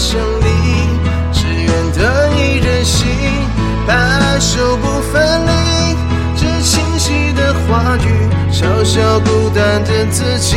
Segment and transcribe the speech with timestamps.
[0.00, 0.46] 胜利，
[1.30, 3.06] 只愿得一人心，
[3.86, 5.94] 白首不分离。
[6.34, 10.56] 这清晰的话语，嘲笑孤单的自己，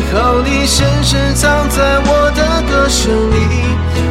[0.00, 3.36] 最后，你深深藏在我的歌声里，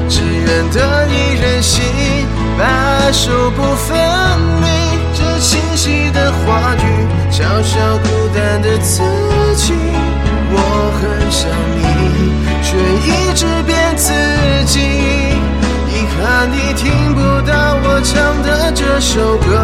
[0.07, 1.83] 只愿得一人心，
[2.59, 3.97] 白首不分
[4.61, 4.67] 离。
[5.15, 9.01] 这清晰的话语，嘲笑孤单的自
[9.55, 9.73] 己。
[10.51, 11.81] 我很想你，
[12.61, 14.13] 却一直骗自
[14.65, 14.79] 己。
[15.89, 17.19] 遗憾你听不
[17.49, 17.51] 到
[17.81, 19.57] 我唱的这首歌，